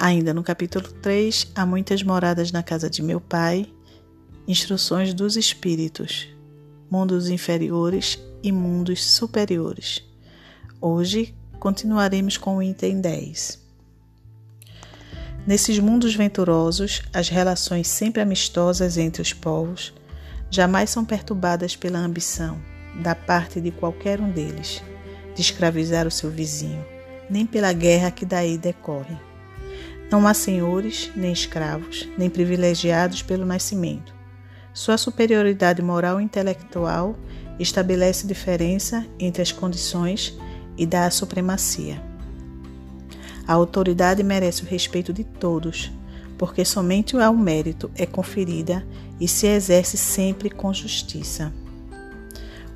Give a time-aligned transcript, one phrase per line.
[0.00, 3.66] Ainda no capítulo 3, há muitas moradas na casa de meu pai,
[4.46, 6.28] instruções dos espíritos,
[6.88, 10.04] mundos inferiores e mundos superiores.
[10.80, 13.60] Hoje continuaremos com o item 10.
[15.44, 19.92] Nesses mundos venturosos, as relações sempre amistosas entre os povos
[20.48, 22.62] jamais são perturbadas pela ambição,
[23.02, 24.80] da parte de qualquer um deles,
[25.34, 26.86] de escravizar o seu vizinho,
[27.28, 29.27] nem pela guerra que daí decorre.
[30.10, 34.14] Não há senhores, nem escravos, nem privilegiados pelo nascimento.
[34.72, 37.14] Sua superioridade moral e intelectual
[37.58, 40.38] estabelece diferença entre as condições
[40.78, 42.02] e dá a supremacia.
[43.46, 45.90] A autoridade merece o respeito de todos,
[46.38, 48.86] porque somente ao mérito é conferida
[49.20, 51.52] e se exerce sempre com justiça.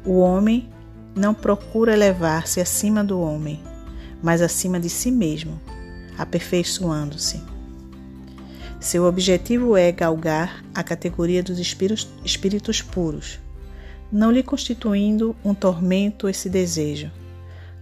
[0.05, 0.69] O homem
[1.15, 3.61] não procura elevar-se acima do homem,
[4.23, 5.61] mas acima de si mesmo,
[6.19, 7.43] aperfeiçoando-se.
[8.81, 13.39] Seu objetivo é galgar a categoria dos espíritos, espíritos puros,
[14.11, 17.11] não lhe constituindo um tormento esse desejo,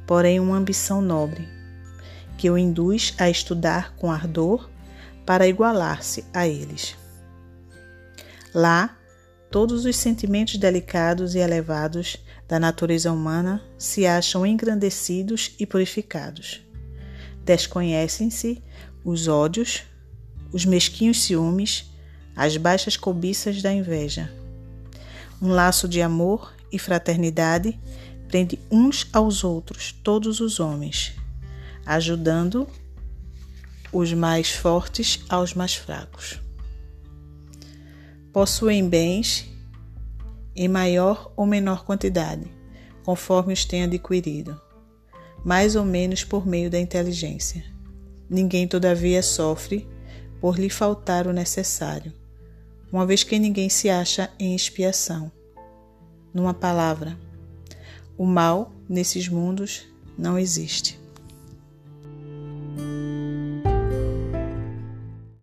[0.06, 1.48] porém uma ambição nobre,
[2.36, 4.70] que o induz a estudar com ardor
[5.26, 6.96] para igualar-se a eles.
[8.54, 8.96] Lá,
[9.50, 16.60] todos os sentimentos delicados e elevados da natureza humana se acham engrandecidos e purificados.
[17.44, 18.62] Desconhecem-se
[19.04, 19.82] os ódios,
[20.52, 21.90] os mesquinhos ciúmes,
[22.36, 24.32] as baixas cobiças da inveja.
[25.40, 27.78] Um laço de amor e fraternidade
[28.28, 31.14] prende uns aos outros todos os homens,
[31.84, 32.68] ajudando
[33.92, 36.40] os mais fortes aos mais fracos.
[38.32, 39.50] Possuem bens
[40.54, 42.46] em maior ou menor quantidade,
[43.04, 44.60] conforme os têm adquirido,
[45.44, 47.64] mais ou menos por meio da inteligência.
[48.28, 49.88] Ninguém, todavia, sofre
[50.40, 52.12] por lhe faltar o necessário,
[52.92, 55.30] uma vez que ninguém se acha em expiação.
[56.32, 57.18] Numa palavra,
[58.16, 59.86] o mal nesses mundos
[60.16, 60.99] não existe.